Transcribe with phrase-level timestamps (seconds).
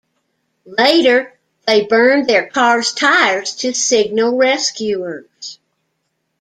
[0.65, 5.59] Later, they burned their car's tires to signal rescuers.